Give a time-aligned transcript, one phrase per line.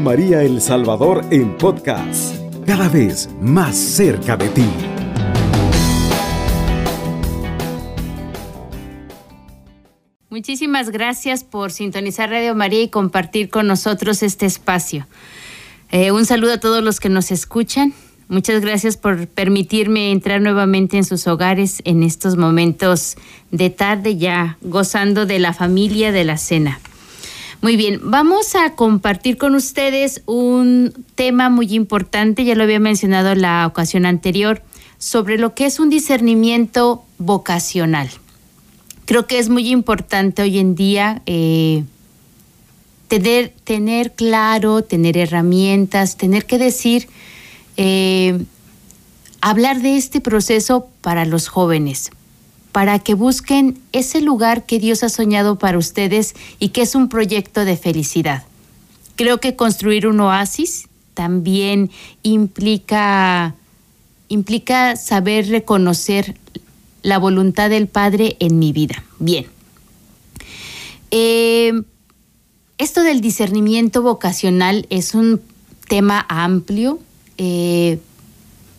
[0.00, 4.64] María El Salvador en podcast, cada vez más cerca de ti.
[10.28, 15.06] Muchísimas gracias por sintonizar Radio María y compartir con nosotros este espacio.
[15.90, 17.94] Eh, un saludo a todos los que nos escuchan.
[18.28, 23.16] Muchas gracias por permitirme entrar nuevamente en sus hogares en estos momentos
[23.50, 26.80] de tarde ya gozando de la familia de la cena.
[27.62, 33.34] Muy bien, vamos a compartir con ustedes un tema muy importante, ya lo había mencionado
[33.34, 34.62] la ocasión anterior,
[34.98, 38.10] sobre lo que es un discernimiento vocacional.
[39.06, 41.84] Creo que es muy importante hoy en día eh,
[43.08, 47.08] tener, tener claro, tener herramientas, tener que decir,
[47.76, 48.44] eh,
[49.40, 52.10] hablar de este proceso para los jóvenes,
[52.76, 57.08] para que busquen ese lugar que Dios ha soñado para ustedes y que es un
[57.08, 58.42] proyecto de felicidad.
[59.14, 61.90] Creo que construir un oasis también
[62.22, 63.54] implica,
[64.28, 66.36] implica saber reconocer
[67.00, 69.02] la voluntad del Padre en mi vida.
[69.20, 69.46] Bien.
[71.10, 71.72] Eh,
[72.76, 75.40] esto del discernimiento vocacional es un
[75.88, 77.00] tema amplio,
[77.38, 78.00] eh,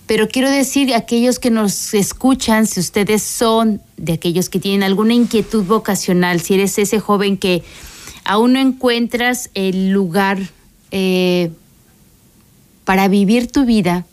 [0.05, 4.83] pero quiero decir a aquellos que nos escuchan, si ustedes son de aquellos que tienen
[4.83, 7.63] alguna inquietud vocacional, si eres ese joven que
[8.23, 10.39] aún no encuentras el lugar
[10.91, 11.51] eh,
[12.85, 14.05] para vivir tu vida,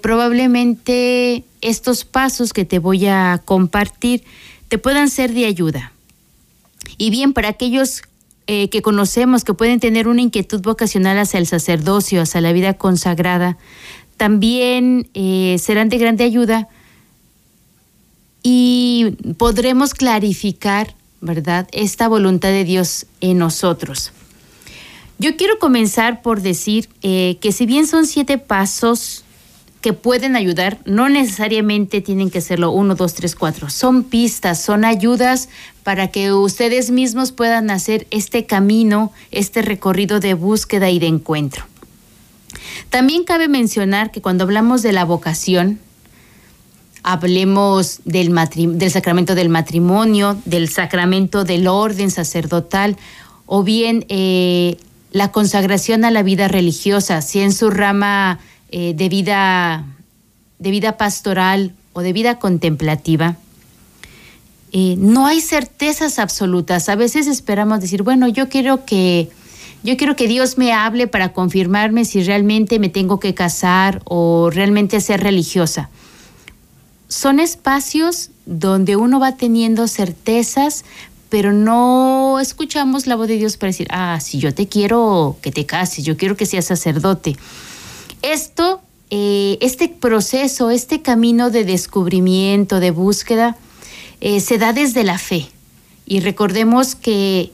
[0.00, 4.24] probablemente estos pasos que te voy a compartir
[4.68, 5.92] te puedan ser de ayuda.
[6.98, 8.02] Y bien, para aquellos
[8.46, 12.74] eh, que conocemos que pueden tener una inquietud vocacional hacia el sacerdocio, hacia la vida
[12.74, 13.58] consagrada,
[14.16, 16.68] también eh, serán de grande ayuda
[18.48, 24.12] y podremos clarificar, ¿verdad?, esta voluntad de Dios en nosotros.
[25.18, 29.24] Yo quiero comenzar por decir eh, que si bien son siete pasos
[29.80, 33.68] que pueden ayudar, no necesariamente tienen que serlo uno, dos, tres, cuatro.
[33.68, 35.48] Son pistas, son ayudas
[35.82, 41.64] para que ustedes mismos puedan hacer este camino, este recorrido de búsqueda y de encuentro.
[42.90, 45.80] También cabe mencionar que cuando hablamos de la vocación,
[47.06, 48.34] hablemos del,
[48.90, 52.96] sacramento del matrimonio, del sacramento del orden sacerdotal
[53.46, 54.76] o bien eh,
[55.12, 58.40] la consagración a la vida religiosa, si en su rama
[58.72, 59.84] eh, de, vida,
[60.58, 63.36] de vida pastoral o de vida contemplativa,
[64.72, 66.88] eh, no hay certezas absolutas.
[66.88, 69.30] A veces esperamos decir, bueno, yo quiero que
[69.84, 74.50] yo quiero que Dios me hable para confirmarme si realmente me tengo que casar o
[74.50, 75.88] realmente ser religiosa.
[77.16, 80.84] Son espacios donde uno va teniendo certezas,
[81.30, 85.50] pero no escuchamos la voz de Dios para decir, ah, si yo te quiero que
[85.50, 87.34] te cases, yo quiero que seas sacerdote.
[88.20, 93.56] Esto, eh, este proceso, este camino de descubrimiento, de búsqueda,
[94.20, 95.48] eh, se da desde la fe.
[96.04, 97.50] Y recordemos que,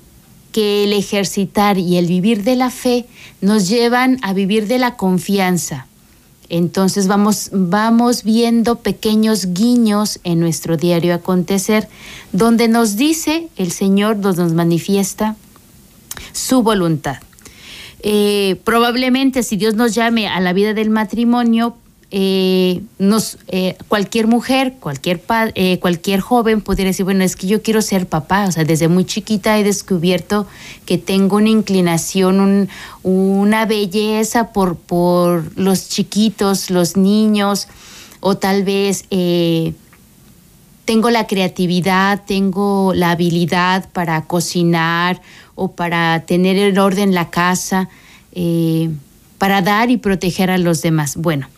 [0.50, 3.06] que el ejercitar y el vivir de la fe
[3.40, 5.86] nos llevan a vivir de la confianza.
[6.52, 11.88] Entonces vamos, vamos viendo pequeños guiños en nuestro diario acontecer,
[12.32, 15.34] donde nos dice el Señor, donde nos manifiesta
[16.32, 17.16] su voluntad.
[18.00, 21.74] Eh, probablemente si Dios nos llame a la vida del matrimonio,
[22.12, 25.20] eh, nos, eh, cualquier mujer, cualquier,
[25.80, 29.04] cualquier joven pudiera decir, bueno, es que yo quiero ser papá, o sea, desde muy
[29.04, 30.46] chiquita he descubierto
[30.86, 32.68] que tengo una inclinación,
[33.02, 37.66] una belleza por, por los chiquitos, los niños,
[38.20, 39.06] o tal vez
[40.84, 45.20] tengo la creatividad, tengo la habilidad para cocinar
[45.54, 47.88] o para tener el orden la casa,
[48.32, 48.90] eh,
[49.38, 51.16] para dar y proteger a los demás.
[51.16, 51.48] Bueno,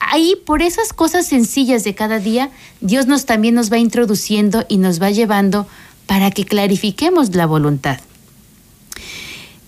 [0.00, 2.50] ahí por esas cosas sencillas de cada día,
[2.80, 5.66] Dios nos también nos va introduciendo y nos va llevando
[6.06, 8.00] para que clarifiquemos la voluntad.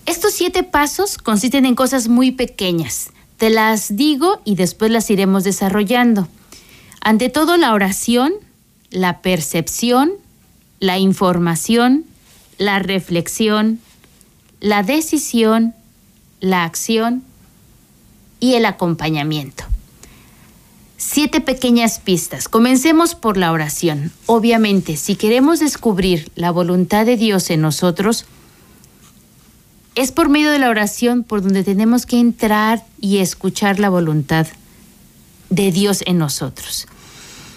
[0.05, 3.11] Estos siete pasos consisten en cosas muy pequeñas.
[3.37, 6.27] Te las digo y después las iremos desarrollando.
[7.01, 8.33] Ante todo, la oración,
[8.89, 10.11] la percepción,
[10.79, 12.05] la información,
[12.57, 13.79] la reflexión,
[14.59, 15.73] la decisión,
[16.39, 17.23] la acción
[18.39, 19.70] y el acompañamiento.
[21.03, 22.47] Siete pequeñas pistas.
[22.47, 24.11] Comencemos por la oración.
[24.27, 28.25] Obviamente, si queremos descubrir la voluntad de Dios en nosotros,
[29.95, 34.45] es por medio de la oración por donde tenemos que entrar y escuchar la voluntad
[35.49, 36.87] de Dios en nosotros.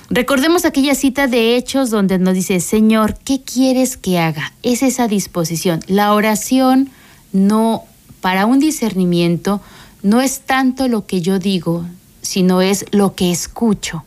[0.08, 4.54] Recordemos aquella cita de Hechos donde nos dice, Señor, ¿qué quieres que haga?
[4.62, 5.80] Es esa disposición.
[5.86, 6.88] La oración
[7.32, 7.84] no
[8.22, 9.60] para un discernimiento
[10.02, 11.84] no es tanto lo que yo digo,
[12.24, 14.02] sino es lo que escucho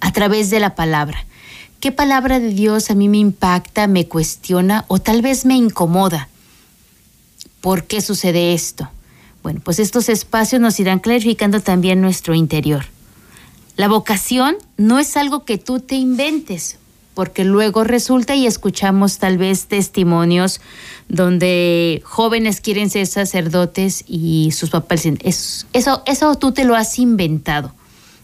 [0.00, 1.26] a través de la palabra.
[1.80, 6.28] ¿Qué palabra de Dios a mí me impacta, me cuestiona o tal vez me incomoda?
[7.62, 8.90] ¿Por qué sucede esto?
[9.42, 12.84] Bueno, pues estos espacios nos irán clarificando también nuestro interior.
[13.76, 16.76] La vocación no es algo que tú te inventes,
[17.20, 20.62] porque luego resulta y escuchamos tal vez testimonios
[21.10, 26.98] donde jóvenes quieren ser sacerdotes y sus papás dicen, eso, eso tú te lo has
[26.98, 27.74] inventado.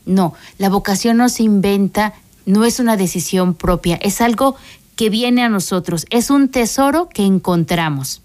[0.06, 2.14] No, la vocación no se inventa,
[2.46, 4.56] no es una decisión propia, es algo
[4.96, 8.22] que viene a nosotros, es un tesoro que encontramos.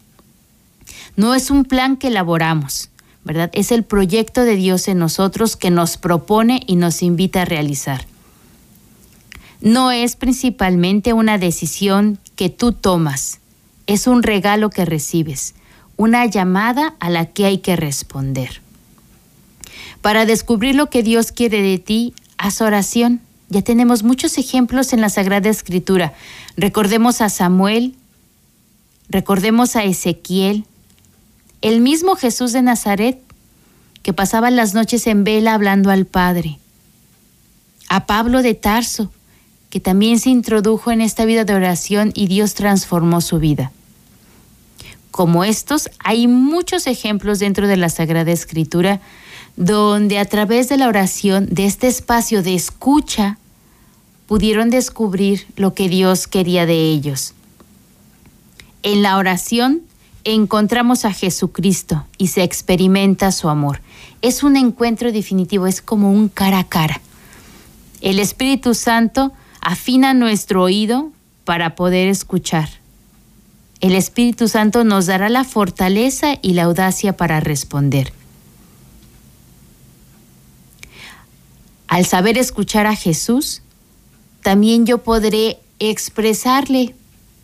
[1.17, 2.91] No es un plan que elaboramos,
[3.25, 3.49] ¿verdad?
[3.51, 8.05] Es el proyecto de Dios en nosotros que nos propone y nos invita a realizar.
[9.61, 13.39] No es principalmente una decisión que tú tomas,
[13.85, 15.53] es un regalo que recibes,
[15.97, 18.61] una llamada a la que hay que responder.
[20.01, 23.21] Para descubrir lo que Dios quiere de ti, haz oración.
[23.49, 26.13] Ya tenemos muchos ejemplos en la Sagrada Escritura.
[26.57, 27.93] Recordemos a Samuel,
[29.09, 30.65] recordemos a Ezequiel,
[31.61, 33.21] el mismo Jesús de Nazaret,
[34.01, 36.57] que pasaba las noches en vela hablando al Padre,
[37.89, 39.11] a Pablo de Tarso,
[39.71, 43.71] que también se introdujo en esta vida de oración y Dios transformó su vida.
[45.09, 49.01] Como estos, hay muchos ejemplos dentro de la Sagrada Escritura
[49.55, 53.37] donde a través de la oración, de este espacio de escucha,
[54.27, 57.33] pudieron descubrir lo que Dios quería de ellos.
[58.83, 59.81] En la oración
[60.23, 63.81] encontramos a Jesucristo y se experimenta su amor.
[64.21, 67.01] Es un encuentro definitivo, es como un cara a cara.
[68.01, 71.11] El Espíritu Santo afina nuestro oído
[71.45, 72.69] para poder escuchar.
[73.79, 78.13] El Espíritu Santo nos dará la fortaleza y la audacia para responder.
[81.87, 83.61] Al saber escuchar a Jesús,
[84.43, 86.95] también yo podré expresarle,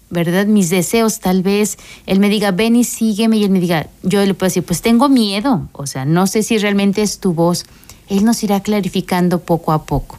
[0.09, 0.45] ¿verdad?
[0.45, 4.23] Mis deseos, tal vez Él me diga, ven y sígueme, y Él me diga, yo
[4.25, 7.65] le puedo decir, pues tengo miedo, o sea, no sé si realmente es tu voz.
[8.09, 10.17] Él nos irá clarificando poco a poco.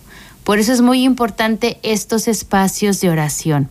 [0.49, 3.69] Por eso es muy importante estos espacios de oración.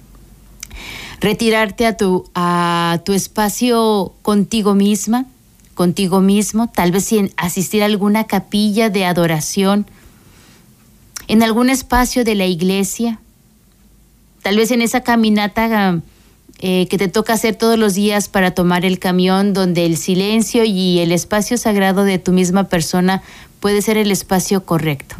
[1.19, 5.25] Retirarte a tu, a tu espacio contigo misma,
[5.73, 9.87] contigo mismo, tal vez asistir a alguna capilla de adoración,
[11.27, 13.19] en algún espacio de la iglesia,
[14.43, 15.99] tal vez en esa caminata
[16.59, 20.63] eh, que te toca hacer todos los días para tomar el camión, donde el silencio
[20.63, 23.23] y el espacio sagrado de tu misma persona
[23.61, 25.15] puede ser el espacio correcto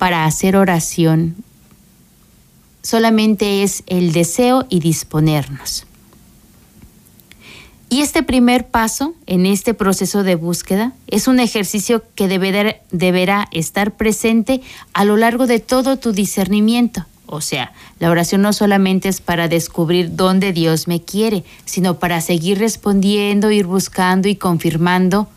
[0.00, 1.36] para hacer oración.
[2.80, 5.86] Solamente es el deseo y disponernos.
[7.90, 13.92] Y este primer paso en este proceso de búsqueda es un ejercicio que deberá, estar
[13.92, 14.62] presente
[14.94, 17.04] a lo largo de todo tu discernimiento.
[17.26, 22.22] O sea, la oración no solamente es para descubrir dónde Dios me quiere, sino para
[22.22, 25.28] seguir respondiendo, ir buscando y confirmando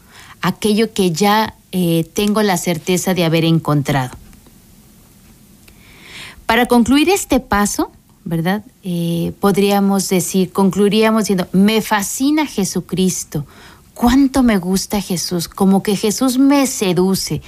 [0.41, 4.22] aquello que ya eh, tengo la certeza de haber encontrado.
[6.45, 7.91] Para concluir este paso,
[8.25, 8.63] ¿verdad?
[8.83, 13.45] Eh, podríamos decir, concluiríamos diciendo, me fascina Jesucristo,
[13.93, 17.41] cuánto me gusta Jesús, como que Jesús me seduce,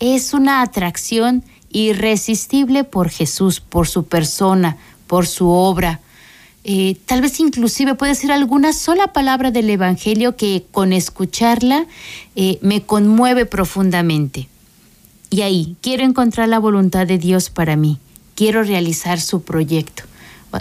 [0.00, 4.76] es una atracción irresistible por Jesús, por su persona,
[5.06, 6.00] por su obra.
[6.62, 11.86] Eh, tal vez inclusive puede ser alguna sola palabra del Evangelio que con escucharla
[12.36, 14.48] eh, me conmueve profundamente.
[15.30, 17.98] Y ahí quiero encontrar la voluntad de Dios para mí
[18.40, 20.04] quiero realizar su proyecto.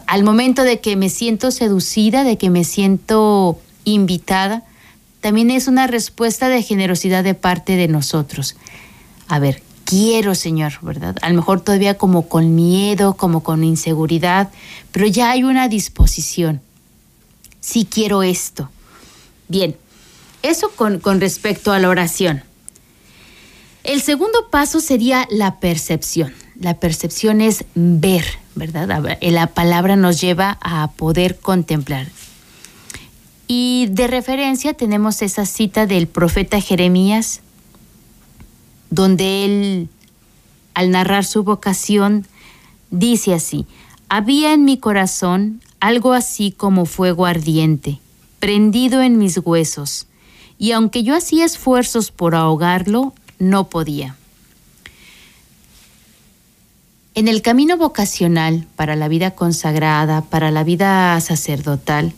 [0.05, 4.65] Al momento de que me siento seducida, de que me siento invitada,
[5.21, 8.57] también es una respuesta de generosidad de parte de nosotros.
[9.29, 11.15] A ver, quiero, Señor, ¿verdad?
[11.21, 14.49] A lo mejor todavía como con miedo, como con inseguridad,
[14.91, 16.59] pero ya hay una disposición.
[17.61, 18.69] Sí quiero esto.
[19.47, 19.77] Bien,
[20.43, 22.43] eso con, con respecto a la oración.
[23.89, 29.17] El segundo paso sería la percepción la percepción es ver, ¿verdad?
[29.22, 32.08] La palabra nos lleva a poder contemplar.
[33.48, 37.39] Y de referencia tenemos esa cita del profeta Jeremías,
[38.89, 39.89] donde él,
[40.74, 42.27] al narrar su vocación,
[42.91, 43.65] dice así,
[44.10, 48.01] había en mi corazón algo así como fuego ardiente,
[48.39, 50.08] prendido en mis huesos,
[50.58, 54.15] y aunque yo hacía esfuerzos por ahogarlo, no podía.
[57.15, 62.13] En el camino vocacional para la vida consagrada, para la vida sacerdotal,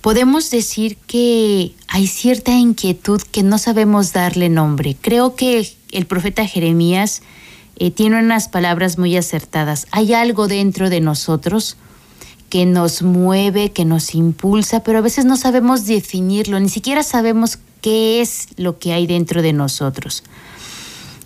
[0.00, 4.96] podemos decir que hay cierta inquietud que no sabemos darle nombre.
[5.00, 7.22] Creo que el profeta Jeremías
[7.76, 9.86] eh, tiene unas palabras muy acertadas.
[9.92, 11.76] Hay algo dentro de nosotros
[12.50, 17.58] que nos mueve, que nos impulsa, pero a veces no sabemos definirlo, ni siquiera sabemos
[17.80, 20.22] qué es lo que hay dentro de nosotros.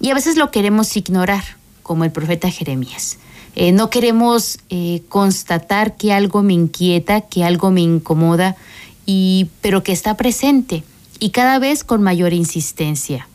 [0.00, 1.44] Y a veces lo queremos ignorar,
[1.82, 3.18] como el profeta Jeremías.
[3.56, 8.56] Eh, no queremos eh, constatar que algo me inquieta, que algo me incomoda,
[9.06, 10.82] y, pero que está presente
[11.20, 13.28] y cada vez con mayor insistencia.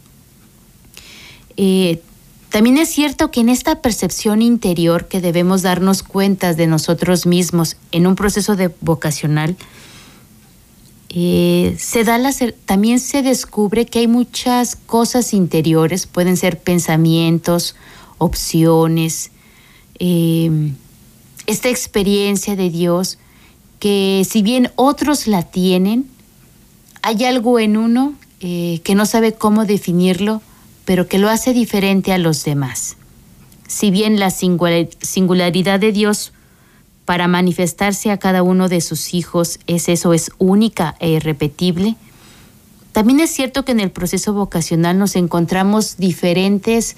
[1.58, 2.02] Eh,
[2.50, 7.78] también es cierto que en esta percepción interior que debemos darnos cuenta de nosotros mismos
[7.92, 9.56] en un proceso de vocacional,
[11.10, 12.32] se da la,
[12.66, 17.76] también se descubre que hay muchas cosas interiores, pueden ser pensamientos,
[18.20, 19.32] opciones,
[20.00, 20.76] Em,
[21.46, 23.18] esta experiencia de Dios
[23.80, 26.08] que si bien otros la tienen,
[27.02, 30.42] hay algo en uno eh, que no sabe cómo definirlo,
[30.86, 32.96] pero que lo hace diferente a los demás.
[33.68, 36.32] Si bien la singularidad de Dios
[37.10, 41.96] para manifestarse a cada uno de sus hijos es eso, es única e irrepetible,
[42.92, 46.98] también es cierto que en el proceso vocacional nos encontramos diferentes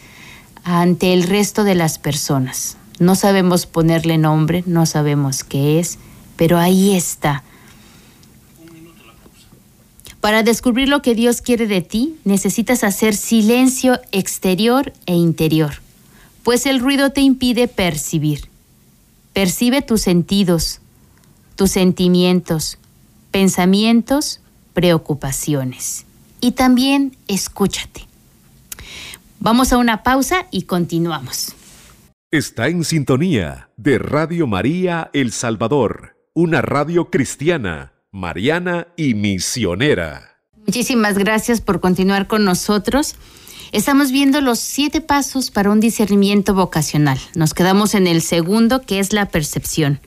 [0.65, 2.75] ante el resto de las personas.
[2.99, 5.97] No sabemos ponerle nombre, no sabemos qué es,
[6.35, 7.45] pero ahí está.
[10.19, 15.75] Para descubrir lo que Dios quiere de ti, necesitas hacer silencio exterior e interior,
[16.43, 18.50] pues el ruido te impide percibir.
[19.33, 20.81] Percibe tus sentidos,
[21.55, 22.77] tus sentimientos,
[23.31, 24.41] pensamientos,
[24.73, 26.05] preocupaciones.
[26.41, 28.07] Y también escúchate.
[29.39, 31.55] Vamos a una pausa y continuamos.
[32.29, 40.37] Está en sintonía de Radio María El Salvador, una radio cristiana, mariana y misionera.
[40.65, 43.15] Muchísimas gracias por continuar con nosotros.
[43.71, 47.17] Estamos viendo los siete pasos para un discernimiento vocacional.
[47.35, 50.01] Nos quedamos en el segundo, que es la percepción.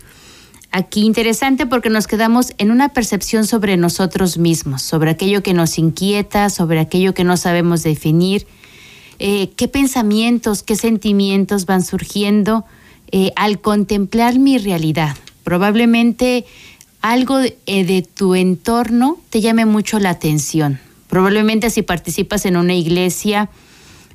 [0.70, 5.78] Aquí interesante porque nos quedamos en una percepción sobre nosotros mismos, sobre aquello que nos
[5.78, 8.46] inquieta, sobre aquello que no sabemos definir
[9.18, 12.66] eh, qué pensamientos, qué sentimientos van surgiendo
[13.12, 15.16] eh, al contemplar mi realidad.
[15.42, 16.44] Probablemente
[17.00, 20.80] algo eh, de tu entorno te llame mucho la atención.
[21.14, 23.48] Probablemente si participas en una iglesia,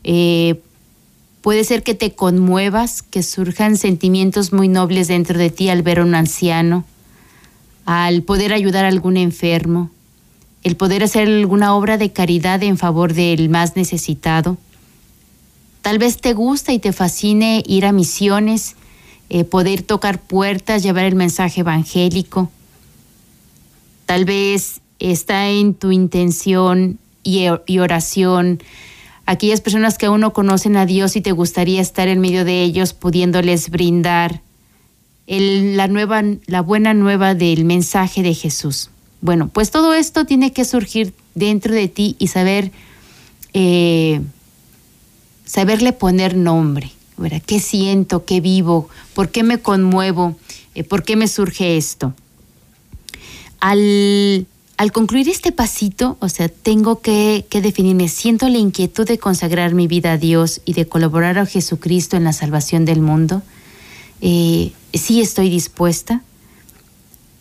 [0.04, 6.00] puede ser que te conmuevas, que surjan sentimientos muy nobles dentro de ti al ver
[6.00, 6.84] a un anciano,
[7.86, 9.90] al poder ayudar a algún enfermo,
[10.64, 14.58] el poder hacer alguna obra de caridad en favor del más necesitado.
[15.82, 18.76] Tal vez te gusta y te fascine ir a misiones,
[19.30, 22.52] eh, poder tocar puertas, llevar el mensaje evangélico.
[24.06, 27.48] Tal vez está en tu intención y,
[27.80, 28.62] oración
[29.26, 32.64] aquellas personas que aún no conocen a Dios y te gustaría estar en medio de
[32.64, 34.42] ellos pudiéndoles brindar
[35.28, 38.90] la, buena nueva del mensaje de Jesús.
[39.22, 42.72] Bueno, pues todo esto tiene que surgir dentro de ti y saber
[43.54, 44.22] eh,
[45.50, 47.42] saberle poner nombre, ¿verdad?
[47.46, 48.24] ¿Qué siento?
[48.24, 48.88] ¿Qué vivo?
[49.14, 50.36] ¿Por qué me conmuevo?
[50.76, 52.14] Eh, ¿Por qué me surge esto?
[53.60, 54.46] Al,
[54.94, 60.14] concluir este pasito, o sea, tengo que, definirme, siento la inquietud de consagrar mi vida
[60.14, 63.42] a Dios y de colaborar a Jesucristo en la salvación del mundo.
[64.22, 66.22] Eh, sí estoy dispuesta.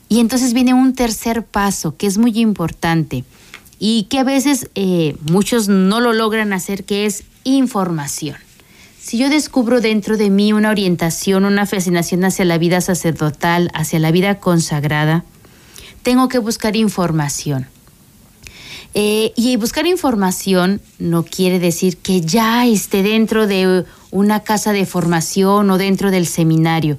[0.08, 3.24] Y entonces viene un tercer paso que es muy importante
[3.78, 8.36] y que a veces eh, muchos no lo logran hacer, que es información.
[9.00, 14.00] Si yo descubro dentro de mí una orientación, una fascinación hacia la vida sacerdotal, hacia
[14.00, 15.24] la vida consagrada,
[16.02, 17.66] tengo que buscar información.
[18.94, 24.86] Eh, y buscar información no quiere decir que ya esté dentro de una casa de
[24.86, 26.98] formación o dentro del seminario,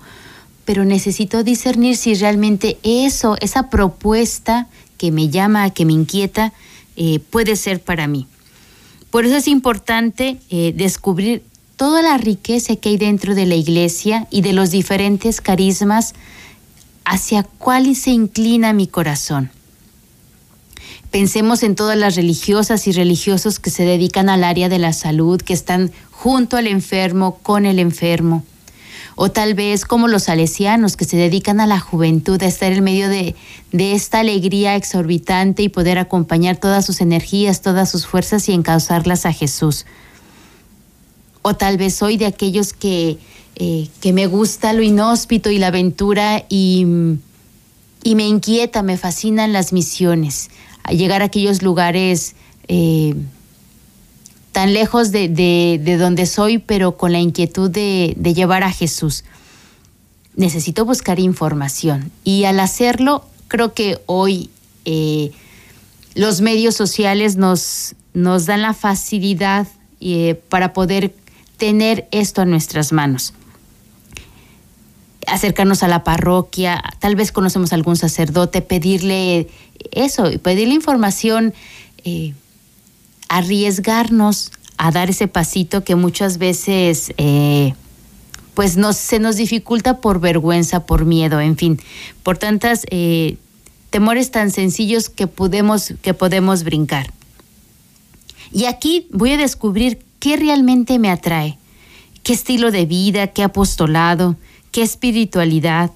[0.66, 6.54] pero necesito discernir si realmente eso, esa propuesta que me llama, que me inquieta,
[6.96, 8.28] eh, puede ser para mí.
[9.10, 11.44] Por eso es importante eh, descubrir
[11.76, 16.14] toda la riqueza que hay dentro de la iglesia y de los diferentes carismas
[17.06, 19.52] hacia cuál se inclina mi corazón.
[21.12, 25.42] Pensemos en todas las religiosas y religiosos que se dedican al área de la salud,
[25.42, 28.44] que están junto al enfermo, con el enfermo
[29.22, 32.82] o tal vez como los salesianos que se dedican a la juventud, a estar en
[32.82, 33.36] medio de,
[33.74, 39.34] esta alegría exorbitante y poder acompañar todas sus energías, todas sus fuerzas y encauzarlas a
[39.34, 39.86] Jesús.
[41.42, 43.18] O tal vez soy de aquellos que,
[43.62, 46.86] eh, que me gusta lo inhóspito y la aventura y,
[48.04, 50.50] y me inquieta, me fascinan las misiones,
[50.84, 52.36] a llegar a aquellos lugares
[52.70, 53.16] eh,
[54.54, 59.26] tan lejos de, donde soy, pero con la inquietud de, llevar a Jesús.
[60.38, 62.14] Necesito buscar información.
[62.24, 64.50] Y al hacerlo, creo que hoy
[64.86, 65.32] eh,
[66.16, 69.68] los medios sociales nos, nos dan la facilidad
[70.48, 71.14] para poder
[71.58, 73.34] tener esto a nuestras manos
[75.32, 79.48] acercarnos a la parroquia, tal vez conocemos a algún sacerdote, pedirle
[79.92, 81.54] eso, pedirle información,
[82.04, 82.34] eh,
[83.28, 87.74] arriesgarnos a dar ese pasito que muchas veces eh,
[88.54, 91.80] pues se nos dificulta por vergüenza, por miedo, en fin,
[92.24, 93.38] por tantas eh,
[93.90, 97.14] temores tan sencillos que podemos, que podemos brincar.
[98.52, 101.58] Y aquí voy a descubrir qué realmente me atrae,
[102.24, 104.36] qué estilo de vida, qué apostolado,
[104.72, 105.92] qué espiritualidad.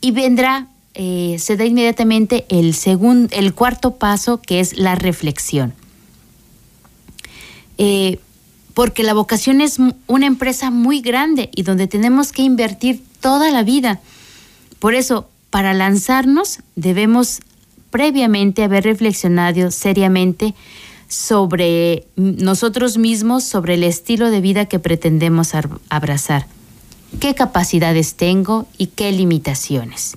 [0.00, 5.74] Y vendrá, eh, se da inmediatamente el, segundo, el cuarto paso, que es la reflexión.
[7.78, 8.18] Eh,
[8.74, 13.62] porque la vocación es una empresa muy grande y donde tenemos que invertir toda la
[13.62, 14.00] vida.
[14.78, 17.40] Por eso, para lanzarnos, debemos
[17.90, 20.54] previamente haber reflexionado seriamente
[21.08, 25.52] sobre nosotros mismos, sobre el estilo de vida que pretendemos
[25.88, 26.46] abrazar,
[27.20, 30.16] qué capacidades tengo y qué limitaciones.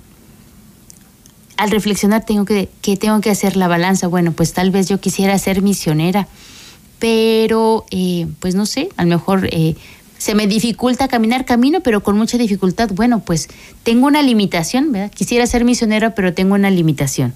[1.56, 2.68] Al reflexionar tengo que,
[2.98, 6.26] tengo que hacer la balanza, bueno, pues tal vez yo quisiera ser misionera,
[6.98, 9.76] pero eh, pues no sé, a lo mejor eh,
[10.18, 13.48] se me dificulta caminar camino, pero con mucha dificultad, bueno, pues
[13.82, 15.10] tengo una limitación, ¿verdad?
[15.10, 17.34] Quisiera ser misionera, pero tengo una limitación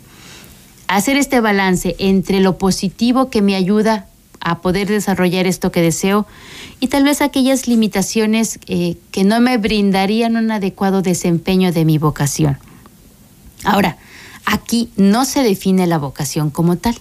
[0.88, 4.06] hacer este balance entre lo positivo que me ayuda
[4.40, 6.26] a poder desarrollar esto que deseo
[6.78, 11.98] y tal vez aquellas limitaciones eh, que no me brindarían un adecuado desempeño de mi
[11.98, 12.58] vocación.
[13.64, 13.96] Ahora,
[14.44, 16.94] aquí no se define la vocación como tal,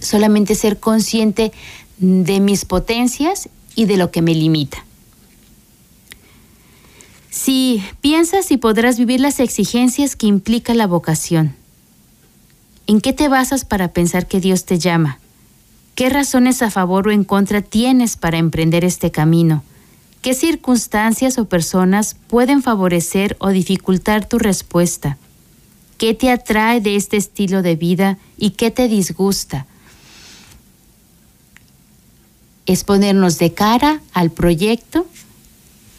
[0.00, 1.52] solamente ser consciente
[1.98, 4.84] de mis potencias y de lo que me limita.
[7.30, 11.54] Si piensas y podrás vivir las exigencias que implica la vocación,
[12.88, 15.18] ¿En qué te basas para pensar que Dios te llama?
[15.94, 19.62] ¿Qué razones a favor o en contra tienes para emprender este camino?
[20.22, 25.18] ¿Qué circunstancias o personas pueden favorecer o dificultar tu respuesta?
[25.98, 29.66] ¿Qué te atrae de este estilo de vida y qué te disgusta?
[32.64, 35.06] Es ponernos de cara al proyecto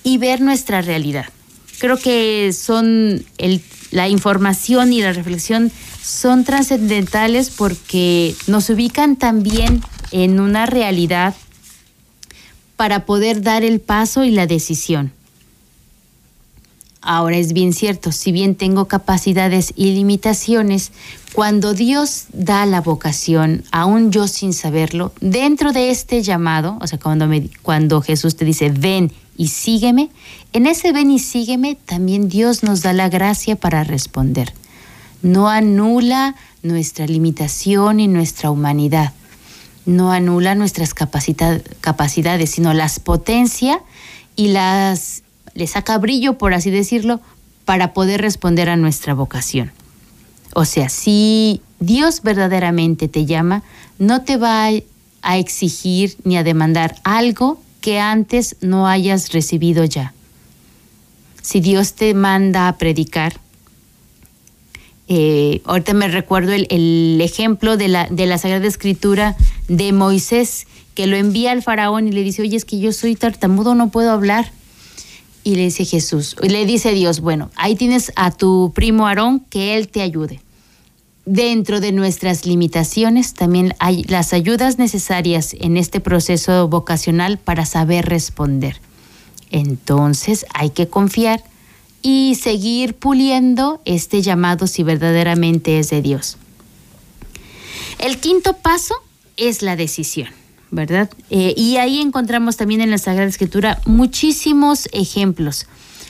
[0.04, 1.28] y ver nuestra realidad.
[1.78, 3.24] Creo que son
[3.92, 5.72] la información y la reflexión
[6.10, 11.36] son trascendentales porque nos ubican también en una realidad
[12.76, 15.12] para poder dar el paso y la decisión.
[17.02, 20.92] Ahora es bien cierto, si bien tengo capacidades y limitaciones,
[21.34, 26.98] cuando Dios da la vocación, aún yo sin saberlo, dentro de este llamado, o sea,
[26.98, 30.10] cuando, me, cuando Jesús te dice, ven y sígueme,
[30.54, 34.52] en ese ven y sígueme también Dios nos da la gracia para responder
[35.22, 39.14] no anula nuestra limitación y nuestra humanidad,
[39.86, 43.82] no anula nuestras capacidades, sino las potencia
[44.36, 47.20] y las le saca brillo, por así decirlo,
[47.66, 49.72] para poder responder a nuestra vocación.
[50.54, 53.64] O sea, si Dios verdaderamente te llama,
[53.98, 54.70] no te va
[55.22, 60.14] a exigir ni a demandar algo que antes no hayas recibido ya.
[61.42, 63.40] Si Dios te manda a predicar,
[65.12, 69.36] eh, ahorita me recuerdo el, ejemplo de la, de la Sagrada Escritura
[69.68, 73.16] de Moisés, que lo envía al faraón y le dice, oye, es que yo soy
[73.16, 74.52] tartamudo, no puedo hablar.
[75.44, 79.76] Y le dice Jesús, le dice Dios, bueno, ahí tienes a tu primo Aarón, que
[79.76, 80.42] él te ayude.
[81.26, 88.06] Dentro de nuestras limitaciones también hay las ayudas necesarias en este proceso vocacional para saber
[88.06, 88.80] responder.
[89.50, 91.44] Entonces hay que confiar
[92.02, 96.38] y seguir puliendo este llamado si verdaderamente es de Dios.
[98.00, 98.96] El quinto paso
[99.36, 100.30] es la decisión,
[100.72, 101.10] ¿verdad?
[101.30, 105.68] Eh, y ahí encontramos también en la Sagrada Escritura muchísimos ejemplos.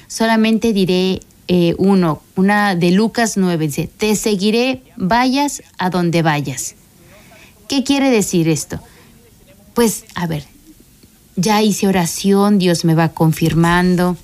[0.07, 6.75] Solamente diré eh, uno, una de Lucas 9, dice, te seguiré, vayas a donde vayas.
[7.67, 8.79] ¿Qué quiere decir esto?
[9.73, 10.45] Pues, a ver,
[11.35, 14.17] ya hice oración, Dios me va confirmando,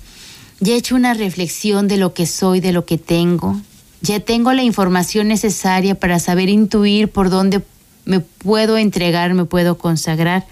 [0.60, 3.60] ya he hecho una reflexión de lo que soy, de lo que tengo.
[4.00, 7.62] Ya tengo la información necesaria para saber intuir por dónde
[8.04, 10.46] me puedo entregar, me puedo consagrar.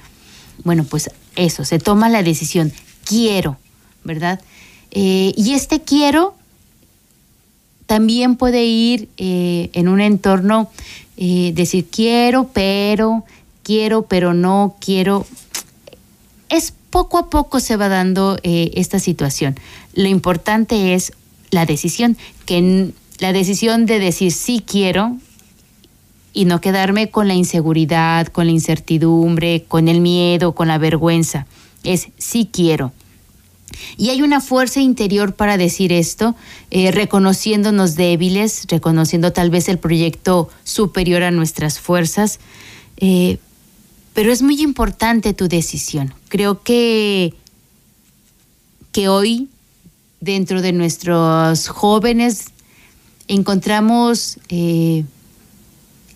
[0.64, 2.73] Bueno, pues eso, se toma la decisión.
[3.05, 3.57] Quiero,
[4.03, 4.40] ¿verdad?
[4.90, 6.35] Eh, y este quiero
[7.87, 10.71] también puede ir eh, en un entorno,
[11.17, 13.25] eh, decir quiero, pero,
[13.62, 15.27] quiero, pero no, quiero.
[16.49, 19.57] Es poco a poco se va dando eh, esta situación.
[19.95, 21.13] Lo importante es
[21.51, 25.17] la decisión, que la decisión de decir sí quiero
[26.33, 31.49] y no quedarme con la inseguridad, con la incertidumbre, con el miedo, con la vergüenza.
[31.83, 32.93] Es sí quiero.
[33.97, 36.37] Y hay una fuerza interior para decir esto,
[36.71, 42.39] eh, reconociéndonos débiles, reconociendo tal vez el proyecto superior a nuestras fuerzas.
[42.99, 43.39] Eh,
[44.14, 46.14] pero es muy importante tu decisión.
[46.29, 47.35] Creo que,
[48.92, 49.48] que hoy,
[50.20, 52.46] dentro de nuestros jóvenes,
[53.29, 55.05] encontramos eh,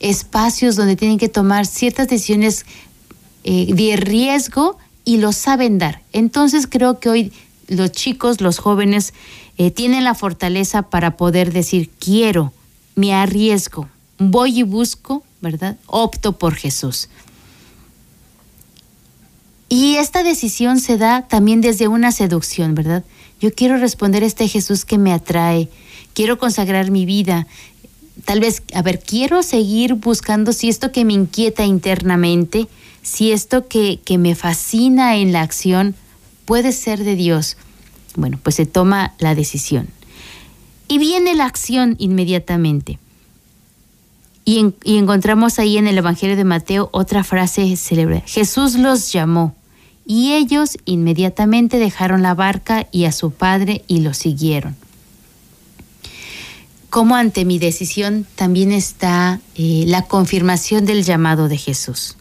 [0.00, 2.64] espacios donde tienen que tomar ciertas decisiones
[3.44, 6.02] de riesgo y lo saben dar.
[6.12, 7.32] Entonces creo que hoy
[7.68, 9.14] los chicos, los jóvenes,
[9.56, 12.52] eh, tienen la fortaleza para poder decir, quiero,
[12.94, 15.76] me arriesgo, voy y busco, ¿verdad?
[15.86, 17.08] Opto por Jesús.
[19.68, 23.04] Y esta decisión se da también desde una seducción, ¿verdad?
[23.40, 25.68] Yo quiero responder a este Jesús que me atrae,
[26.14, 27.46] quiero consagrar mi vida.
[28.24, 32.66] Tal vez, a ver, quiero seguir buscando si esto que me inquieta internamente,
[33.02, 35.94] si esto que, que me fascina en la acción,
[36.46, 37.56] puede ser de Dios.
[38.16, 39.88] Bueno, pues se toma la decisión.
[40.88, 42.98] Y viene la acción inmediatamente.
[44.48, 48.22] Y, encontramos ahí en el Evangelio de Mateo otra frase célebre.
[48.26, 49.54] Jesús los llamó
[50.10, 54.74] y ellos inmediatamente dejaron la barca y a su padre y lo siguieron.
[56.88, 62.16] Como ante mi decisión también está eh, la confirmación del llamado de Jesús.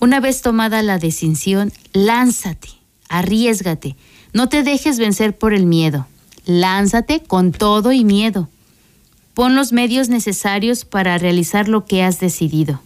[0.00, 2.70] Una vez tomada la decisión, lánzate,
[3.10, 3.96] arriesgate,
[4.32, 6.06] no te dejes vencer por el miedo,
[6.46, 8.48] lánzate con todo y miedo.
[9.34, 12.80] Pon los medios necesarios para realizar lo que has decidido.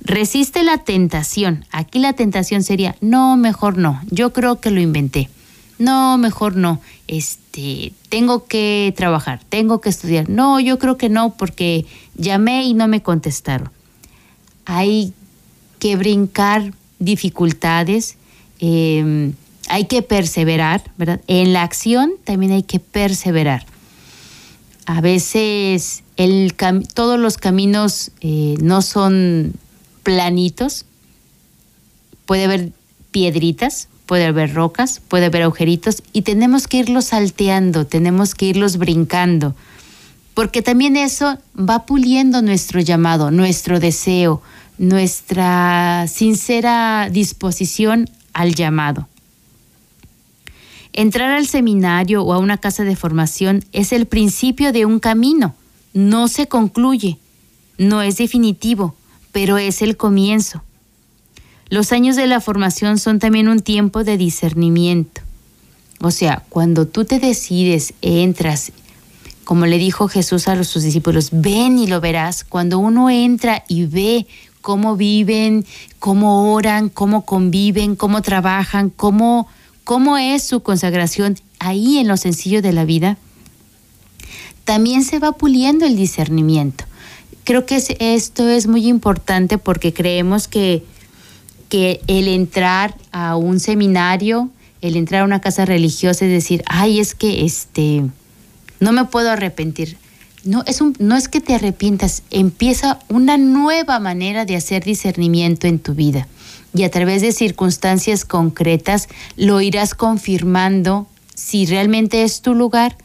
[0.00, 1.64] Resiste la tentación.
[1.70, 5.28] Aquí la tentación sería, no, mejor no, yo creo que lo inventé.
[5.78, 6.80] No, mejor no.
[7.06, 10.28] Este, tengo que trabajar, tengo que estudiar.
[10.28, 13.70] No, yo creo que no porque llamé y no me contestaron.
[14.64, 15.12] Hay
[15.78, 18.16] que brincar dificultades,
[18.58, 19.34] em,
[19.68, 21.20] hay que perseverar, ¿verdad?
[21.26, 23.66] En la acción también hay que perseverar.
[24.86, 26.54] A veces el
[26.94, 29.52] todos los caminos eh, no son
[30.02, 30.84] planitos,
[32.26, 32.72] puede haber
[33.10, 38.78] piedritas, puede haber rocas, puede haber agujeritos y tenemos que irlos salteando, tenemos que irlos
[38.78, 39.54] brincando,
[40.34, 44.40] porque también eso va puliendo nuestro llamado, nuestro deseo,
[44.78, 49.08] nuestra sincera disposición al llamado.
[50.92, 55.54] Entrar al seminario o a una casa de formación es el principio de un camino,
[55.92, 57.18] no se concluye,
[57.76, 58.94] no es definitivo,
[59.40, 60.64] pero es el comienzo.
[61.68, 65.20] Los años de la formación son también un tiempo de discernimiento.
[66.00, 68.72] O sea, cuando tú te decides, entras,
[69.44, 72.42] como le dijo Jesús a sus discípulos, ven y lo verás.
[72.42, 74.26] Cuando uno entra y ve
[74.60, 75.64] cómo viven,
[76.00, 79.46] cómo oran, cómo conviven, cómo trabajan, cómo,
[79.84, 83.16] cómo es su consagración ahí en lo sencillo de la vida,
[84.64, 86.87] también se va puliendo el discernimiento.
[87.48, 90.84] Creo que esto es muy importante porque creemos que
[91.68, 97.00] que el entrar a un seminario, el entrar a una casa religiosa es decir, ay,
[97.00, 98.04] es que este,
[98.80, 99.96] no me puedo arrepentir.
[100.44, 105.66] No es, un, no es que te arrepientas, empieza una nueva manera de hacer discernimiento
[105.66, 106.26] en tu vida.
[106.74, 112.96] Y a través de circunstancias concretas lo irás confirmando si realmente es tu lugar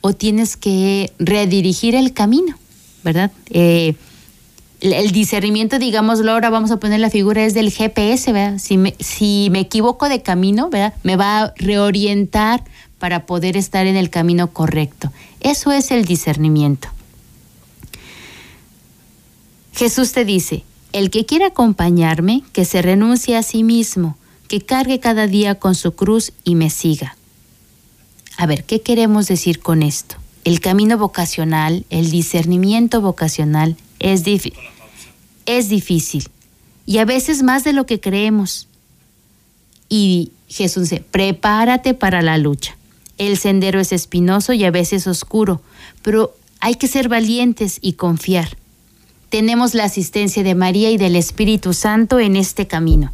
[0.00, 2.56] o tienes que redirigir el camino,
[3.04, 3.30] ¿verdad?
[3.50, 3.94] Eh,
[4.80, 8.58] el discernimiento, digámoslo, ahora vamos a poner la figura, es del GPS, ¿verdad?
[8.58, 10.68] Si me, si me equivoco de camino.
[11.02, 12.64] Me va a reorientar
[12.98, 15.12] para poder estar en el camino correcto.
[15.40, 16.88] Eso es el discernimiento.
[19.74, 24.16] Jesús te dice, el que quiera acompañarme, que se renuncie a sí mismo,
[24.48, 27.16] que cargue cada día con su cruz y me siga.
[28.36, 30.16] A ver, ¿qué queremos decir con esto?
[30.44, 34.54] El camino vocacional, el discernimiento vocacional es difícil
[35.46, 36.28] es difícil
[36.86, 38.68] y a veces más de lo que creemos.
[39.88, 42.76] Y Jesús dice, prepárate para la lucha.
[43.16, 45.62] El sendero es espinoso y a veces oscuro,
[46.02, 48.56] pero hay que ser valientes y confiar.
[49.28, 53.12] Tenemos la asistencia de María y del Espíritu Santo en este camino.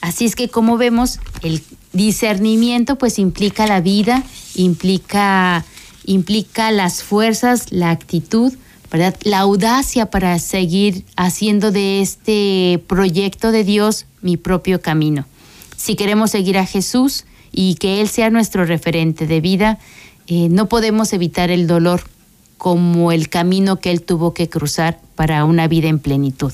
[0.00, 4.22] Así es que como vemos, el discernimiento pues implica la vida,
[4.54, 5.64] implica
[6.04, 8.52] implica las fuerzas, la actitud,
[8.90, 9.16] ¿verdad?
[9.22, 15.26] La audacia para seguir haciendo de este proyecto de Dios mi propio camino.
[15.76, 19.78] Si queremos seguir a Jesús y que Él sea nuestro referente de vida,
[20.26, 22.02] eh, no podemos evitar el dolor
[22.56, 26.52] como el camino que Él tuvo que cruzar para una vida en plenitud.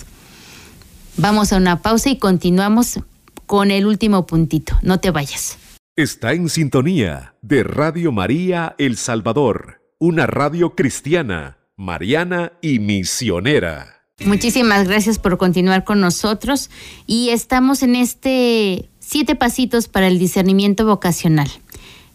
[1.16, 3.00] Vamos a una pausa y continuamos
[3.46, 4.78] con el último puntito.
[4.82, 5.58] No te vayas.
[6.00, 14.06] Está en sintonía de Radio María El Salvador, una radio cristiana, mariana y misionera.
[14.24, 16.70] Muchísimas gracias por continuar con nosotros
[17.06, 21.50] y estamos en este siete pasitos para el discernimiento vocacional.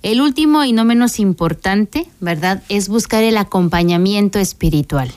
[0.01, 5.11] El último y no menos importante, ¿verdad?, es buscar el acompañamiento espiritual.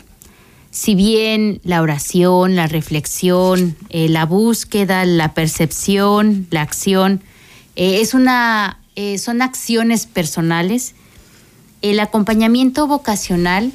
[0.71, 7.23] Si bien la oración, la reflexión, eh, la búsqueda, la percepción, la acción,
[7.79, 10.97] eh, es una, eh, son acciones personales.
[11.81, 13.71] El acompañamiento vocacional,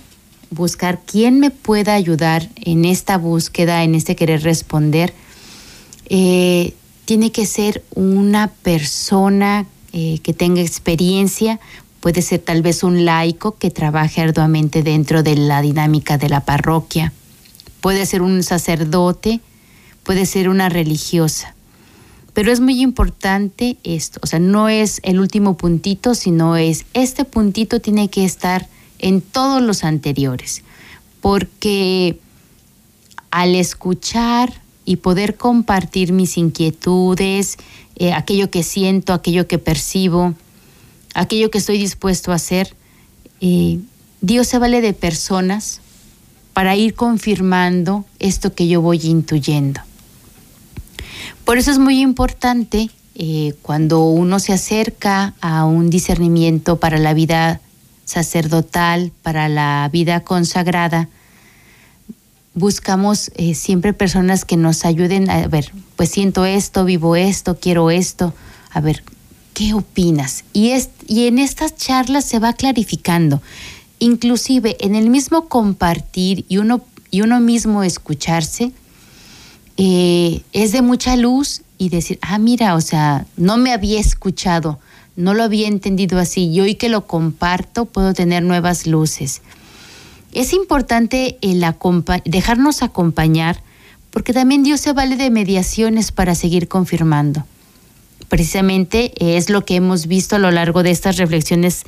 [0.50, 5.14] buscar quién me pueda ayudar en esta búsqueda, en este querer responder,
[6.10, 6.74] eh,
[7.06, 11.60] tiene que ser una persona que tenga experiencia,
[12.00, 16.40] puede ser tal vez un laico que trabaje arduamente dentro de la dinámica de la
[16.40, 17.14] parroquia,
[17.80, 19.40] puede ser un sacerdote,
[20.02, 21.54] puede ser una religiosa.
[22.34, 27.26] Pero es muy importante esto, o sea, no es el último puntito, sino es este
[27.26, 28.68] puntito tiene que estar
[28.98, 30.64] en todos los anteriores,
[31.22, 32.18] porque
[33.30, 37.58] al escuchar y poder compartir mis inquietudes,
[37.96, 40.34] eh, aquello que siento, aquello que percibo,
[41.14, 42.76] aquello que estoy dispuesto a hacer,
[43.42, 43.80] eh,
[44.22, 45.82] Dios se vale de personas
[46.54, 49.82] para ir confirmando esto que yo voy intuyendo.
[51.46, 57.14] Por eso es muy importante eh, cuando uno se acerca a un discernimiento para la
[57.14, 57.62] vida
[58.06, 61.10] sacerdotal, para la vida consagrada,
[62.56, 67.92] buscamos eh, siempre personas que nos ayuden a ver, pues siento esto, vivo esto, quiero
[67.92, 68.34] esto,
[68.72, 69.04] a ver,
[69.54, 70.44] ¿qué opinas?
[70.54, 73.42] Y, es, y en estas charlas se va clarificando,
[74.00, 78.72] inclusive en el mismo compartir y uno, y uno mismo escucharse,
[79.78, 84.80] eh, es de mucha luz y decir, ah, mira, o sea, no me había escuchado,
[85.16, 89.42] no lo había entendido así, y hoy que lo comparto puedo tener nuevas luces.
[90.32, 91.66] Es importante el
[92.26, 93.62] dejarnos acompañar,
[94.12, 97.46] porque también Dios se vale de mediaciones para seguir confirmando.
[98.30, 101.84] Precisamente es lo que hemos visto a lo largo de estas reflexiones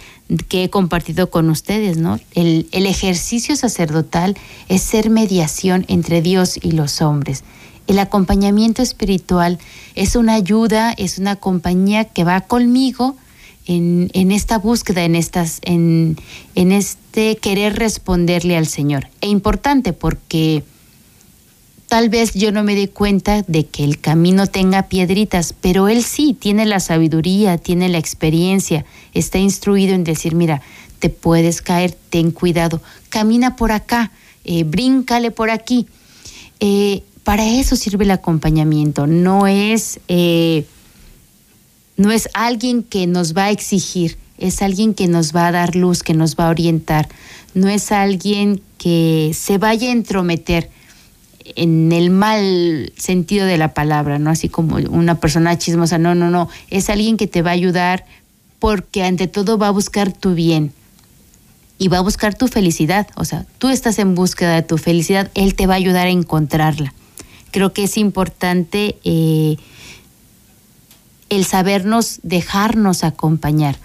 [0.48, 2.20] que he compartido con ustedes, ¿no?
[2.34, 7.44] El, el ejercicio sacerdotal es ser mediación entre Dios y los hombres
[7.88, 9.60] el acompañamiento espiritual
[9.96, 13.16] es una ayuda, es una compañía que va conmigo
[13.68, 16.18] en, esta búsqueda, en, estas, en,
[16.54, 19.08] en este querer responderle al Señor.
[19.22, 20.64] E importante porque
[21.88, 26.04] tal vez yo no me dé cuenta de que el camino tenga piedritas, pero Él
[26.04, 30.62] sí tiene la sabiduría, tiene la experiencia, está instruido en decir, mira,
[31.00, 34.12] te puedes caer, ten cuidado, camina por acá,
[34.44, 35.88] eh, bríncale por aquí.
[36.60, 40.64] Eh, para eso sirve el acompañamiento, no es, eh,
[41.98, 45.76] no es alguien que nos va a exigir, es alguien que nos va a dar
[45.76, 47.10] luz, que nos va a orientar,
[47.56, 50.70] no es alguien que se vaya a entrometer
[51.56, 56.30] en el mal sentido de la palabra, no así como una persona chismosa, no, no,
[56.30, 58.06] no, es alguien que te va a ayudar
[58.60, 60.74] porque ante todo va a buscar tu bien
[61.80, 65.32] y va a buscar tu felicidad, o sea, tú estás en búsqueda de tu felicidad,
[65.34, 66.94] él te va a ayudar a encontrarla
[67.56, 69.56] creo que es importante eh,
[71.30, 73.78] el sabernos, dejarnos acompañar,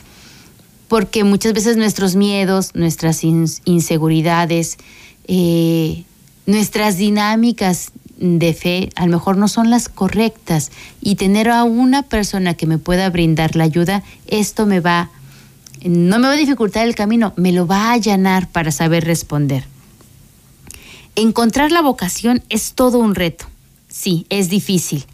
[0.89, 4.77] porque muchas veces nuestros miedos, nuestras inseguridades,
[5.29, 6.03] eh,
[6.47, 12.03] nuestras dinámicas de fe a lo mejor no son las correctas y tener a una
[12.03, 15.11] persona que me pueda brindar la ayuda, esto me va,
[15.85, 19.65] no me va a dificultar el camino, me lo va a allanar para saber responder.
[21.15, 23.47] Encontrar la vocación es todo un reto.
[23.91, 25.05] Sí, es difícil,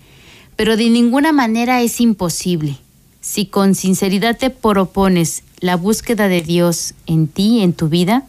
[0.54, 2.76] pero de ninguna manera es imposible.
[3.20, 8.24] Si con sinceridad te propones la búsqueda de Dios en ti, en tu vida,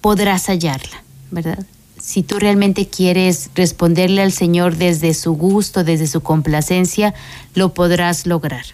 [0.00, 1.64] podrás hallarla, ¿verdad?
[2.00, 7.14] Si tú realmente quieres responderle al Señor desde su gusto, desde su complacencia,
[7.54, 8.64] lo podrás lograr.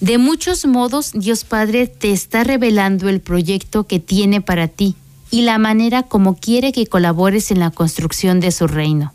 [0.00, 4.96] De muchos modos, Dios Padre te está revelando el proyecto que tiene para ti
[5.32, 9.14] y la manera como quiere que colabores en la construcción de su reino.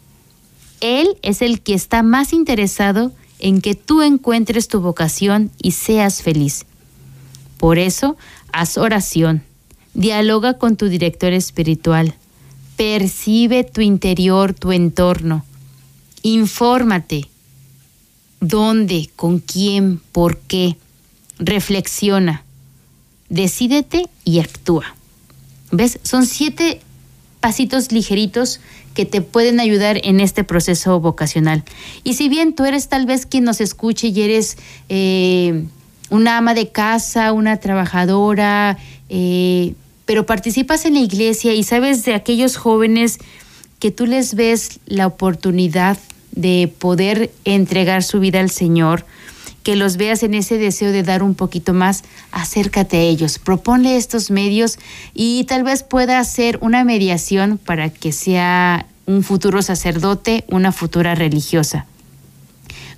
[0.81, 6.23] Él es el que está más interesado en que tú encuentres tu vocación y seas
[6.23, 6.65] feliz.
[7.59, 8.17] Por eso,
[8.51, 9.43] haz oración,
[9.93, 12.15] dialoga con tu director espiritual,
[12.77, 15.45] percibe tu interior, tu entorno,
[16.23, 17.29] infórmate,
[18.39, 20.77] dónde, con quién, por qué,
[21.37, 22.43] reflexiona,
[23.29, 24.96] decídete y actúa.
[25.71, 25.99] ¿Ves?
[26.03, 26.81] Son siete
[27.39, 28.59] pasitos ligeritos
[28.93, 31.63] que te pueden ayudar en este proceso vocacional.
[32.03, 34.57] Y si bien tú eres tal vez quien nos escuche y eres
[34.89, 35.65] eh,
[36.09, 38.77] una ama de casa, una trabajadora,
[39.09, 39.75] eh,
[40.05, 43.19] pero participas en la iglesia y sabes de aquellos jóvenes
[43.79, 45.97] que tú les ves la oportunidad
[46.31, 49.05] de poder entregar su vida al Señor,
[49.67, 53.97] que los veas en ese deseo de dar un poquito más, acércate a ellos, proponle
[53.97, 54.79] estos medios
[55.13, 61.15] y tal vez pueda hacer una mediación para que sea un futuro sacerdote, una futura
[61.15, 61.85] religiosa.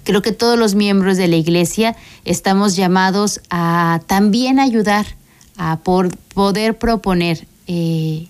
[0.04, 5.08] Creo que todos los miembros de la iglesia estamos llamados a también ayudar,
[5.58, 8.28] a por poder proponer eh,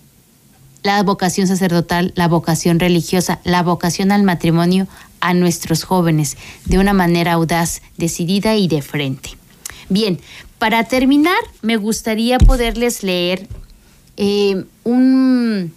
[0.82, 4.86] la vocación sacerdotal, la vocación religiosa, la vocación al matrimonio
[5.20, 9.30] a nuestros jóvenes de una manera audaz, decidida y de frente.
[9.88, 10.18] Bien,
[10.58, 13.48] para terminar, me gustaría poderles leer
[14.16, 15.72] eh, un,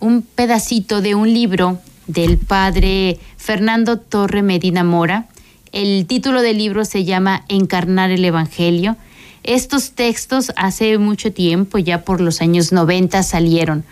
[0.00, 5.28] un pedacito de un libro del padre Fernando Torre Medina Mora.
[5.72, 8.96] El título del libro se llama Encarnar el Evangelio.
[9.46, 13.84] Estos textos hace mucho tiempo, ya por los años 90 salieron.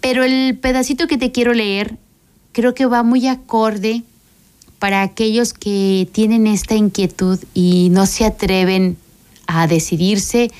[0.00, 1.98] Pero el pedacito que te quiero leer
[2.52, 4.02] creo que va muy acorde
[4.78, 8.96] para aquellos que tienen esta inquietud y no se atreven
[9.46, 10.50] a decidirse,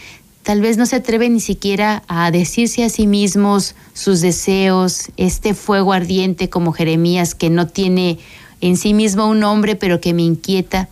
[0.43, 5.55] tal vez no se atreven ni siquiera a decirse a sí mismos sus deseos, este
[5.55, 8.19] fuego ardiente como Jeremías que no tiene
[8.61, 10.91] en sí mismo un nombre pero que me inquieta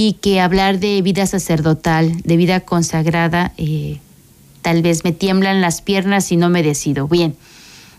[0.00, 3.98] y que hablar de vida sacerdotal, de vida consagrada, eh,
[4.62, 7.08] tal vez me tiemblan las piernas y no me decido.
[7.08, 7.34] Bien,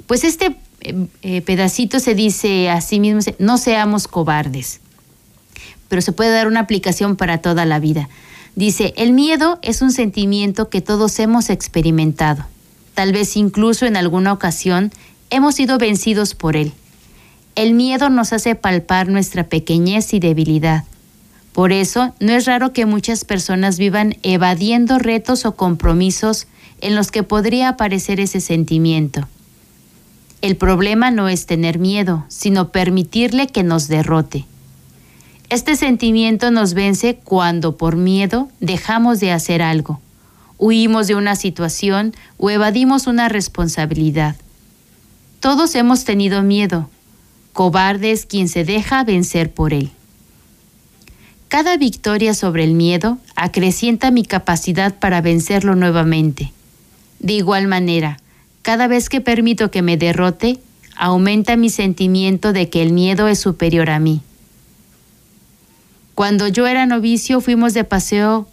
[0.07, 4.79] pues este eh, eh, pedacito se dice a sí mismo, no seamos cobardes,
[5.89, 8.07] pero se puede dar una aplicación para toda la vida.
[8.55, 12.45] Dice, el miedo es un sentimiento que todos hemos experimentado.
[12.93, 14.93] Tal vez incluso en alguna ocasión
[15.31, 16.71] hemos sido vencidos por él.
[17.55, 20.85] El miedo nos hace palpar nuestra pequeñez y debilidad.
[21.59, 26.47] Por eso, no es raro que muchas personas vivan evadiendo retos o compromisos
[26.79, 29.27] en los que podría aparecer ese sentimiento.
[30.41, 34.45] El problema no es tener miedo, sino permitirle que nos derrote.
[35.49, 39.99] Este sentimiento nos vence cuando por miedo dejamos de hacer algo,
[40.59, 44.37] huimos de una situación o evadimos una responsabilidad.
[45.41, 46.89] Todos hemos tenido miedo.
[47.51, 49.91] Cobarde es quien se deja vencer por él.
[51.49, 56.53] Cada victoria sobre el miedo acrecienta mi capacidad para vencerlo nuevamente.
[57.17, 58.19] De igual manera,
[58.61, 60.59] cada vez que permito que me derrote,
[60.95, 64.21] aumenta mi sentimiento de que el miedo es superior a mí.
[66.13, 68.47] Cuando yo era novicio fuimos de paseo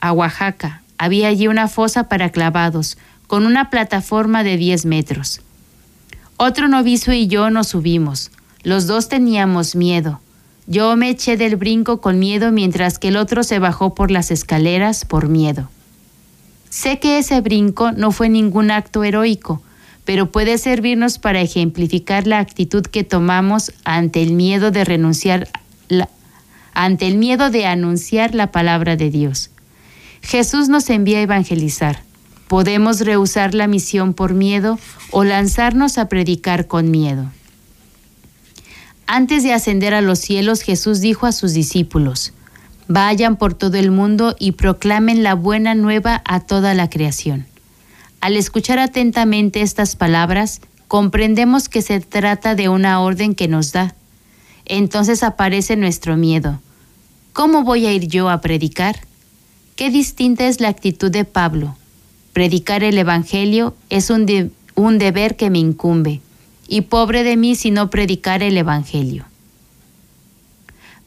[0.00, 0.82] a Oaxaca.
[0.98, 5.40] Había allí una fosa para clavados, con una plataforma de 10 metros.
[6.36, 8.30] Otro novicio y yo nos subimos.
[8.62, 10.20] Los dos teníamos miedo.
[10.66, 14.30] Yo me eché del brinco con miedo mientras que el otro se bajó por las
[14.30, 15.68] escaleras por miedo.
[16.70, 19.62] Sé que ese brinco no fue ningún acto heroico,
[20.04, 25.48] pero puede servirnos para ejemplificar la actitud que tomamos ante el miedo de renunciar
[26.74, 29.50] ante el miedo de anunciar la palabra de Dios.
[30.20, 32.02] Jesús nos envía a evangelizar.
[32.48, 34.78] Podemos rehusar la misión por miedo
[35.10, 37.30] o lanzarnos a predicar con miedo.
[39.06, 42.32] Antes de ascender a los cielos, Jesús dijo a sus discípulos,
[42.88, 47.46] Vayan por todo el mundo y proclamen la buena nueva a toda la creación.
[48.20, 53.94] Al escuchar atentamente estas palabras, comprendemos que se trata de una orden que nos da.
[54.64, 56.60] Entonces aparece nuestro miedo.
[57.32, 59.00] ¿Cómo voy a ir yo a predicar?
[59.76, 61.76] Qué distinta es la actitud de Pablo.
[62.32, 66.20] Predicar el Evangelio es un, un deber que me incumbe,
[66.68, 69.24] y pobre de mí si no predicar el Evangelio.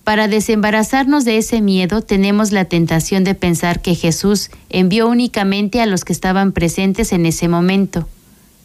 [0.03, 5.85] Para desembarazarnos de ese miedo tenemos la tentación de pensar que Jesús envió únicamente a
[5.85, 8.07] los que estaban presentes en ese momento,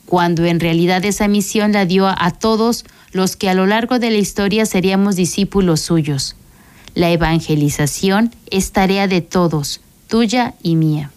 [0.07, 4.11] cuando en realidad esa misión la dio a todos los que a lo largo de
[4.11, 6.34] la historia seríamos discípulos suyos.
[6.95, 11.11] La evangelización es tarea de todos, tuya y mía.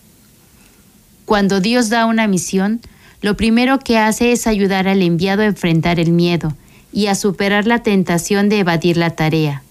[1.26, 2.82] Cuando Dios da una misión,
[3.22, 6.56] lo primero que hace es ayudar al enviado a enfrentar el miedo
[6.92, 9.64] y a superar la tentación de evadir la tarea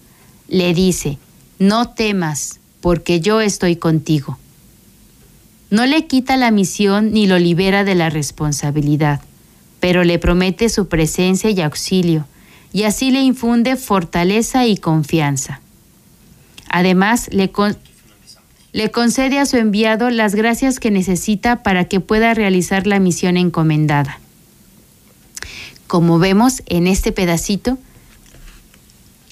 [0.47, 1.17] le dice,
[1.59, 4.37] no temas, porque yo estoy contigo.
[5.69, 9.21] No le quita la misión ni lo libera de la responsabilidad,
[9.79, 12.25] pero le promete su presencia y auxilio,
[12.71, 15.59] y así le infunde fortaleza y confianza.
[16.69, 17.51] Además, le,
[18.73, 23.37] le concede a su enviado las gracias que necesita para que pueda realizar la misión
[23.37, 24.19] encomendada.
[25.87, 27.77] Como vemos en este pedacito,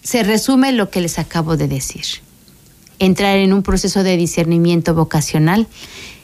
[0.04, 2.06] se resume lo que les acabo de decir.
[3.00, 5.68] Entrar en un proceso de discernimiento vocacional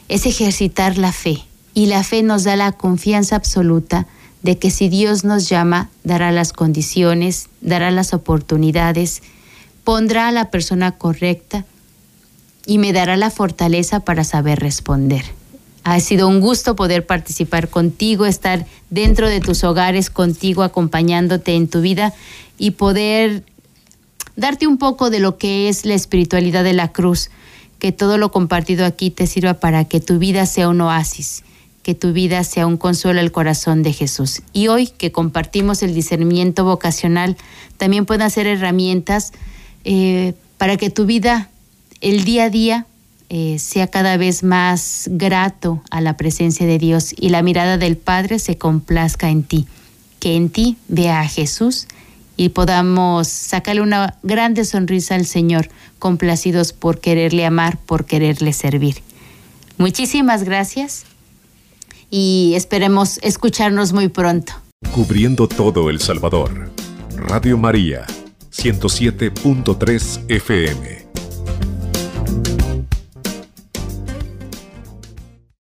[0.08, 1.44] es ejercitar la fe
[1.74, 4.06] y la fe nos da la confianza absoluta
[4.42, 9.22] de que si Dios nos llama, dará las condiciones, dará las oportunidades,
[9.84, 11.64] pondrá a la persona correcta
[12.66, 15.24] y me dará la fortaleza para saber responder.
[15.84, 21.68] Ha sido un gusto poder participar contigo, estar dentro de tus hogares contigo, acompañándote en
[21.68, 22.14] tu vida
[22.56, 23.44] y poder
[24.36, 27.30] darte un poco de lo que es la espiritualidad de la cruz
[27.82, 31.42] que todo lo compartido aquí te sirva para que tu vida sea un oasis,
[31.82, 34.42] que tu vida sea un consuelo al corazón de Jesús.
[34.52, 37.36] Y hoy que compartimos el discernimiento vocacional,
[37.78, 39.32] también pueden ser herramientas
[39.82, 41.50] eh, para que tu vida,
[42.02, 42.86] el día a día,
[43.30, 47.96] eh, sea cada vez más grato a la presencia de Dios y la mirada del
[47.96, 49.66] Padre se complazca en ti,
[50.20, 51.86] que en ti vea a Jesús
[52.36, 58.96] y podamos sacarle una grande sonrisa al Señor, complacidos por quererle amar, por quererle servir.
[59.78, 61.04] Muchísimas gracias
[62.10, 64.52] y esperemos escucharnos muy pronto.
[64.92, 66.70] Cubriendo todo El Salvador.
[67.16, 68.04] Radio María,
[68.50, 71.01] 107.3 FM.